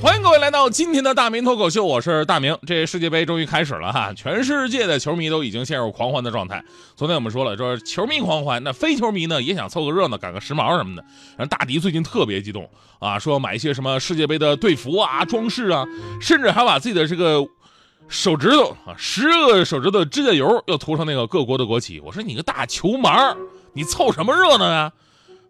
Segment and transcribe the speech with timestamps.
[0.00, 2.56] 欢迎各位来到今天的大明脱口秀，我是大明。
[2.64, 6.64] 这世界杯终于开始了哈，全世界的球迷都已经陷入狂欢的状态。
[6.94, 11.02] 昨天我们说了，说球迷狂欢，那非球迷呢也想凑个热闹，赶个时髦什么的。
[11.36, 15.84] 然后大迪最近特别激动啊，说买一些什么世界杯的队服啊、装饰啊，
[16.20, 17.44] 甚至还把自己的这个
[18.06, 21.98] 手指头啊，十个手指头指甲油又涂上那个各国的国旗。
[21.98, 23.36] 我说你个大球盲，
[23.72, 24.92] 你凑什么热闹呀？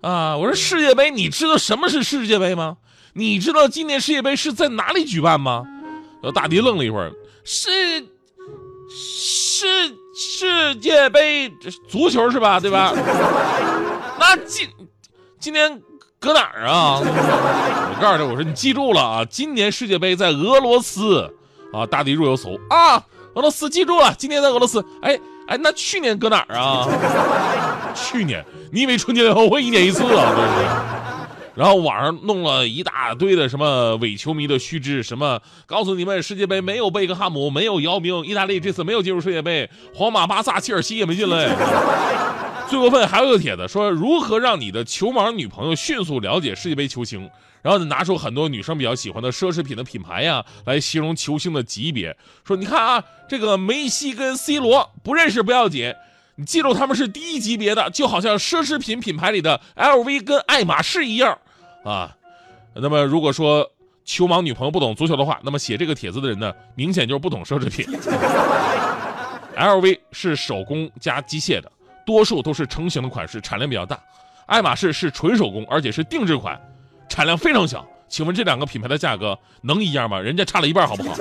[0.00, 2.78] 啊，我说世界杯，你知道什么是世界杯吗？
[3.18, 5.64] 你知道今年世界杯是在哪里举办吗？
[6.22, 7.68] 然后大迪愣了一会儿，是
[8.88, 9.66] 世
[10.14, 11.52] 世界杯
[11.88, 12.60] 足球是吧？
[12.60, 12.92] 对吧？
[14.20, 14.68] 那今
[15.40, 15.82] 今年
[16.20, 17.00] 搁哪儿啊？
[17.00, 21.28] 我告诉他，我说你记住了啊，今年世界杯在俄罗斯
[21.72, 21.84] 啊。
[21.86, 24.84] 大迪若有所悟啊，俄罗斯记住了，今年在俄罗斯。
[25.02, 26.86] 哎哎，那去年搁哪儿啊？
[27.94, 30.32] 去年，你以为春节联欢会一年一次啊？
[30.36, 31.07] 对不对？
[31.58, 41.48] 然后网上弄了一大堆的什么伪球迷的须知，什么告诉你们世界杯没有贝克汉姆，没有姚明，意大利这次没有进入世界杯，皇马、巴萨、切尔西也没进来。
[42.68, 47.28] 最过分还有一个帖子说如何让你的球盲女朋友迅速了解世界杯球星，
[47.60, 55.92] 然后拿出很多女生比较喜欢的奢侈品的品牌呀来形容球星的级别，说你看啊，这个梅西跟 C 罗不认识不要紧，
[56.36, 61.36] 你记住他们是第一级别的，就好像奢侈品品牌里的 LV 跟爱马仕一样。
[61.84, 62.14] 啊，
[62.74, 63.68] 那么如果说
[64.04, 67.86] 球盲女朋友不懂足球的话，那么写这个帖子的人呢，明显就是不懂奢侈品。
[69.56, 71.70] LV 是手工加机械的，
[72.06, 73.98] 多数都是成型的款式，产量比较大。
[74.46, 76.58] 爱马仕是纯手工，而且是定制款，
[77.08, 77.86] 产量非常小。
[78.08, 80.18] 请问这两个品牌的价格能一样吗？
[80.18, 81.14] 人家差了一半，好不好？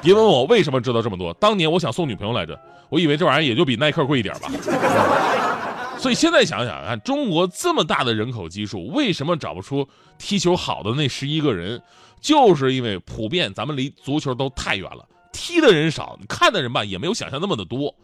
[0.00, 2.56] 别问我为什么知道这么多，当年我想送女朋友来着，
[2.88, 4.48] 我以为这玩意儿也就比耐克贵一点吧。
[5.98, 9.86] 所以现在想想啊，中国这么大的人口基数，为什么找不出
[10.16, 11.82] 踢球好的那十一个人？
[12.20, 17.94] 就是因为普遍咱们离足球都太远了，踢的人少，看的人吧也没有想象那么的多。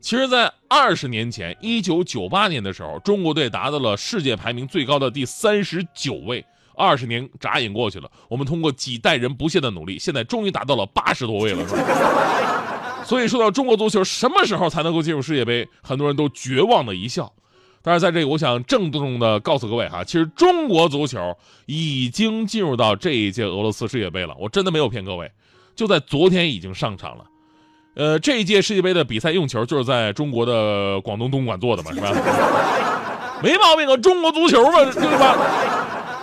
[0.00, 6.44] 其实，在二十年前，一九九八年的时候，中国队达到了世界排名最高的第三十九位。
[6.74, 11.64] 二十年眨眼过去了，我们通过几代人不懈的努力，现在终于达到了八十多位了。
[13.04, 17.32] 所以说到中国足球什么时候才能够进入世界杯，很多人都绝望的一笑。
[17.82, 24.34] 但是在这里，我想郑重的告诉各位哈，其实中国足球已经进入到这一届俄罗斯世界杯了。
[24.38, 25.30] 我真的没有骗各位，
[25.74, 27.24] 就在昨天已经上场了。
[27.94, 32.08] 呃，这一届世界杯的比赛用球就是在中国的广东东莞做的嘛，是吧？
[33.42, 35.36] 没毛病啊，中国足球嘛，对吧？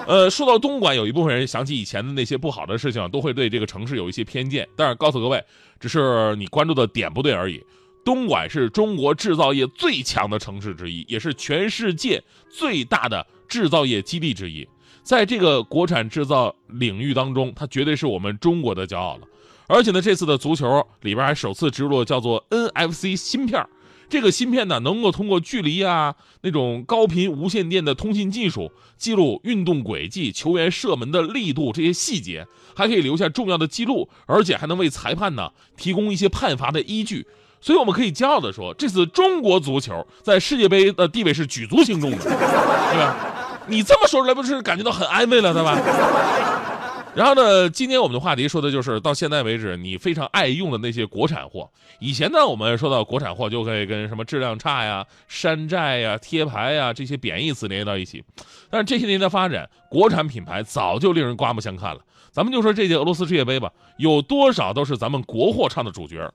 [0.07, 4.67] 呃，说到东莞，有一部分人想起以前的那些不好的事情，都会对这个城市有一些偏见。
[4.75, 5.43] 但是告诉各位，
[5.79, 7.61] 只是你关注的点不对而已。
[8.03, 14.67] 东莞是中国制造业最强的城市之一，也是全世界最大的制造业基地之一。
[15.03, 19.27] 在这个国产制造领域当中，它绝对是我们中国的骄傲了。
[19.67, 23.63] 而且呢，这次的足球里边还首次植入了叫做 NFC 芯片
[24.09, 37.27] 这个芯片呢，能够通过距离啊那种高频无线电的通信技术，记录运动轨迹、球员射门的力度这些细节，还可以留下重要的记录，而且还能为裁判呢提供一些判罚的依据。
[37.61, 43.15] 所以我们可以骄傲地说，这次中国足球在世界杯的地位是举足轻重的，对吧？
[43.67, 45.77] 你这么说出来，不是感觉到很安慰了，对吧？
[47.15, 51.69] 然后呢，今天我们的话题说的就是到现在为止你非常爱用的那些国产货。
[51.99, 58.23] 以前呢，我们说到国产货就可以跟什么质量差呀、山寨呀、贴牌呀这些贬义词联系到一起。
[58.69, 61.99] 但是这些年的发展，国产品牌早就令人刮目相看了。
[62.31, 66.31] 咱们就说这届俄罗斯世界杯吧，有多少都是咱们国货唱的主角。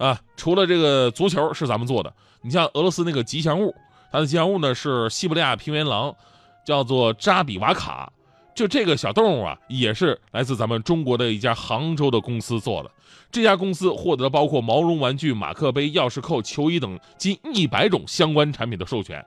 [0.00, 2.10] 啊，除了这个足球是咱们做的，
[2.40, 3.74] 你像俄罗斯那个吉祥物，
[4.10, 6.16] 它的吉祥物呢是西伯利亚平原狼，
[6.64, 8.10] 叫做扎比瓦卡，
[8.54, 12.90] 就这个小动物啊，也是来自咱们中国的一家杭州的公司做的。
[13.30, 19.22] 这家公司获得包括毛绒玩具、马克杯、钥匙扣、球衣等近一百种相关产品的授权。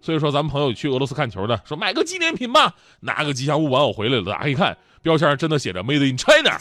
[0.00, 6.58] 所以说，咱们朋友去俄罗斯看球的，说买个纪念品吧，拿个吉祥物玩偶回来了，打开一看，标签上真的写着 “Made in China”。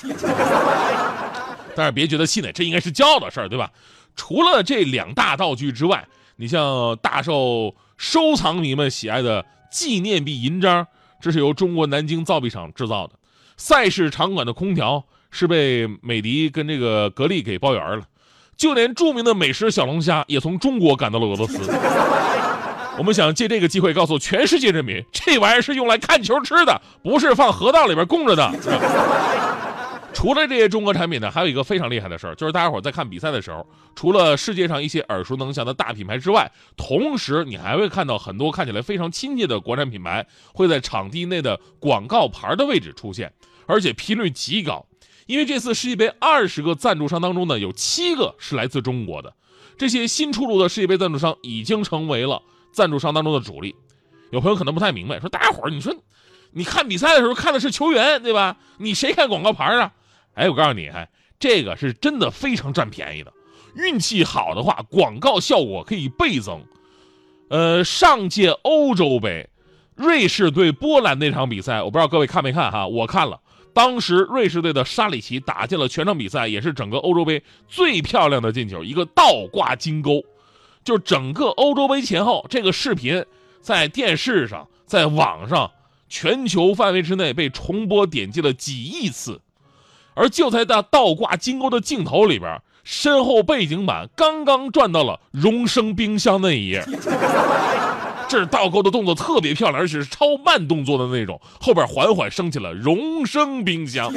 [1.76, 3.70] 但是别觉得气馁，这应该是骄傲的事儿，对吧？
[4.16, 6.08] 除了这两大道具之外，
[6.38, 10.88] 你像大受收藏迷们喜爱的纪念币银章，
[11.20, 13.14] 这是由中国南京造币厂制造的。
[13.58, 18.04] 赛事场馆的空调是被美的跟这个格力给包圆了，
[18.56, 21.60] 就连著名的美食小龙虾也从中国赶到了俄罗斯。
[22.98, 28.50] 我们想借这个机会告诉全世界人民，这玩意儿是用来看球吃的，不是放河道里边供着的。
[30.16, 43.32] 除了这些中国产品呢，还有一个非常厉害的事儿，就是大家伙在看比赛的时候，除了世界上一些耳熟能详的大品牌之外，同时你还会看到很多看起来非常亲切的国产品牌会在场地内的广告牌的位置出现，
[43.68, 44.86] 而且频率极高。
[45.28, 49.34] 因为这次世界杯二十个赞助商当中呢，有七个是来自中国的，
[49.78, 52.42] 这些新出炉的世界杯赞助商已经成为了
[52.72, 53.76] 赞助商当中的主力。
[54.32, 55.94] 有朋友可能不太明白，说大家伙儿，你说
[56.52, 58.56] 你看比赛的时候看的是球员对吧？
[58.78, 59.92] 你谁看广告牌啊？
[60.36, 61.10] 哎，我告诉你，哎，
[61.40, 63.34] 这个是真的非常占便宜的。
[63.76, 66.64] 运气好的话，广告效果可以倍增。
[67.50, 69.50] 呃，上届欧洲杯，
[69.96, 72.88] 瑞士对波兰那场比赛，我不知道各位看没看哈？
[72.88, 73.40] 我看了，
[73.74, 80.24] 当时瑞士队的沙里奇打进了全场比赛，也是整个欧洲杯最漂亮的进球，一个倒挂金钩。
[80.84, 83.26] 就整个欧洲杯前后，这个视频
[83.60, 85.72] 在电视上、在网上、
[86.08, 89.42] 全球范围之内被重播点击了几亿次。
[90.16, 96.84] 而就在那倒挂金钩的镜头里边，身后背景板刚刚转到了荣升冰箱那一页，
[98.28, 104.12] 这是倒钩的动作特别漂亮，而且是超慢动作的那种，后边缓缓升起了荣升冰箱，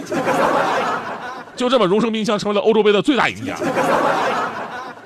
[1.57, 3.57] 就这么荣升冰箱成为了欧洲杯的最大赢家。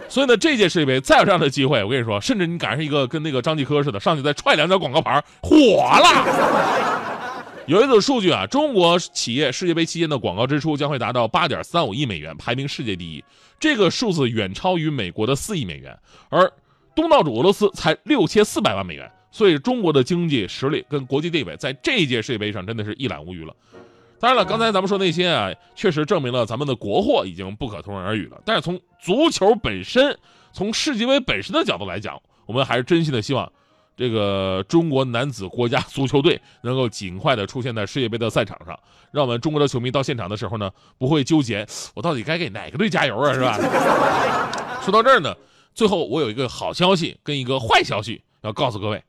[0.09, 7.12] 所以呢，这届世界杯再有这样的机会，我跟你说，甚至你赶上一个跟那个张继科似的，上去再踹两脚广告牌，火了。
[7.73, 13.25] 有一组数据啊，中国企业世界杯期间的广告支出将会达到八点三五亿美元，排名世界第一。
[13.59, 15.99] 这个数字远超于美国的四亿美元，
[16.29, 16.53] 而
[16.95, 19.11] 东道主俄罗斯才六千四百万美元。
[19.31, 23.57] 所以中国的经济实力跟国际地位，在这一届世界杯上真的是一览无余了。
[24.21, 28.39] 当然了，刚才咱们说那些啊，确实证明了咱们的国货已经不可同日而语了。
[28.45, 30.15] 但是从足球本身，
[30.53, 33.51] 从世界杯本身的角度来讲，我们还是真心的希望。
[33.97, 38.79] 这个中国男子国家足球队能够尽快的出现在世界杯的赛场上，
[39.11, 43.57] 让我们中国的球迷到现场的时候呢，不会纠结我到底该给哪个队加油啊，是吧？
[44.83, 45.37] 说到这儿呢，
[45.75, 49.03] 最后我有一个好消息跟一个坏消息要告诉各位，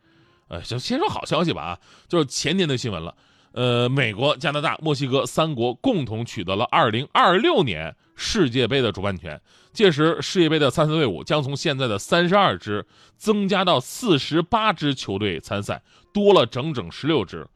[0.50, 3.16] 呃，先先说好消息吧啊，就是前天的新闻了，
[3.54, 7.96] 呃，美国、加拿大、墨西哥三国共同取得了2026年。
[8.16, 9.42] 世界杯的主办权，
[9.74, 12.86] 届时世界杯的参赛队伍将从现在的三十二支
[13.18, 15.82] 增加到四十八支球队参赛，
[16.14, 17.48] 多了整整十六支。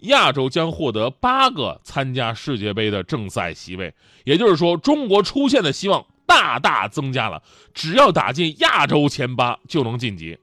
[0.00, 3.92] 亚洲将获得八个参加世界杯的正赛席位，
[4.24, 7.42] 也就是说，中国出现的希望大大增加了。
[7.74, 10.38] 只要打进亚洲前八就能晋级。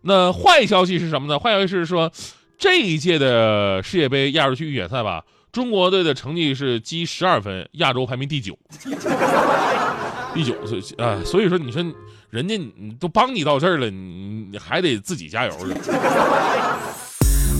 [0.00, 1.38] 那坏消息是什么呢？
[1.38, 2.10] 坏消息是说，
[2.58, 5.24] 这一届的世界杯亚洲区预选赛吧。
[5.50, 8.56] 中国队的成绩是积十二分，亚洲排名第九，
[10.32, 11.84] 第九，所以啊，所以说你说
[12.30, 12.58] 人家
[12.98, 15.76] 都帮你到这儿了，你你还得自己加油了。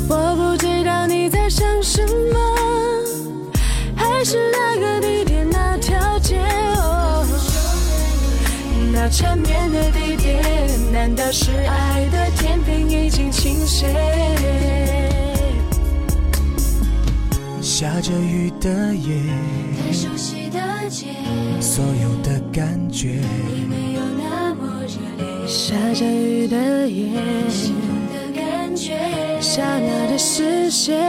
[0.08, 2.02] 我不知道你在想什
[2.32, 3.52] 么，
[3.94, 6.38] 还是那个地点那条街
[6.76, 7.26] 哦，
[8.90, 10.42] 那缠绵的地点，
[10.90, 13.86] 难道是爱的天平已经倾斜？
[17.72, 19.16] 下着雨的夜，
[19.80, 21.06] 太熟悉的街，
[21.58, 23.14] 所有的感觉
[23.48, 25.24] 已没有那么热烈。
[25.48, 27.18] 下着雨的夜，
[27.48, 28.98] 心动的感觉，
[29.40, 31.00] 刹那的视线，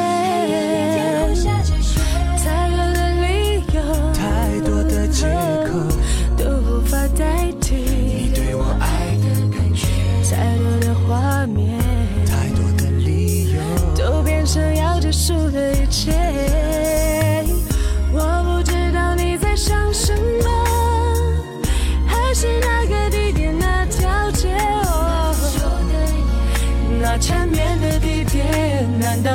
[2.38, 3.82] 太多的理由，
[4.14, 5.28] 太多的借
[5.68, 5.78] 口
[6.38, 6.46] 都
[6.78, 7.43] 无法代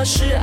[0.09, 0.38] 是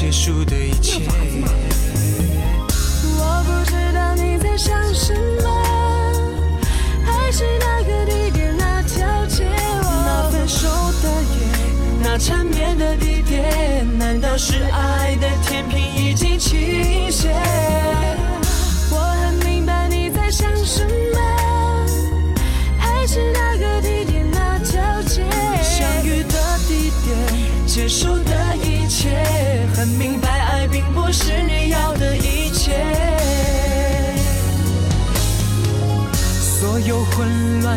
[0.00, 1.59] 结束的一切。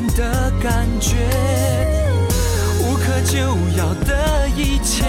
[0.01, 1.15] 的感觉
[2.81, 3.37] 无可救
[3.77, 5.03] 药的一切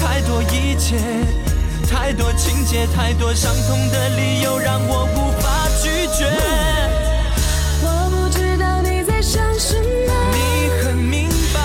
[0.00, 0.96] 太多一切
[1.86, 6.30] 太多情节太多伤痛的理由让我无法拒绝。
[7.82, 11.60] 我不知道你在想什么你很明白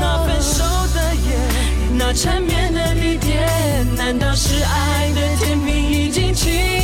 [0.00, 0.64] 那分手
[0.94, 1.36] 的夜
[1.98, 6.77] 那缠绵的地点难道是爱的天平已经起？